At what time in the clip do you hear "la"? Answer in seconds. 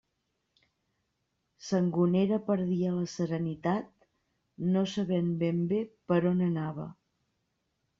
2.97-3.05